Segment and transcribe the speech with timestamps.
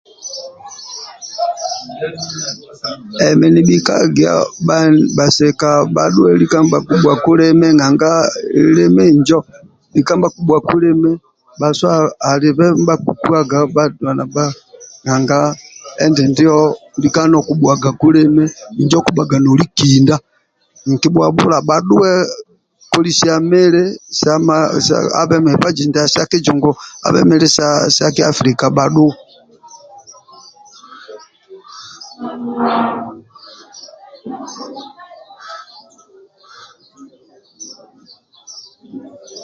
[3.27, 4.33] Emi nibhi ka gia
[5.15, 8.11] bhasika bhadhuwe lika nibhakibhuwaku limi nanga
[8.75, 9.39] lim injo
[9.95, 11.11] lika nibhkibhuwaku limi
[11.59, 11.87] bhaso
[12.29, 14.45] alibe ndi bha kikuwaga bhadulana bha
[15.05, 15.37] nanga
[16.03, 16.55] endindio
[17.01, 18.45] lika nokubhuagaku limi
[18.81, 20.15] injo okubhaga noli kinda
[20.89, 22.11] nkibhuabhula bhadhuwe
[22.91, 23.83] kolisa mili
[25.95, 26.69] da kijungu
[27.07, 27.47] abhe
[27.95, 29.15] sa ki afilika bhadhuwe